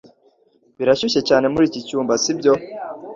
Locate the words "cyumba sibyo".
1.87-2.53